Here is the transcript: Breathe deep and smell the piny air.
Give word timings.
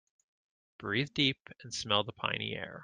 Breathe 0.79 1.13
deep 1.13 1.47
and 1.61 1.71
smell 1.71 2.03
the 2.03 2.11
piny 2.11 2.55
air. 2.55 2.79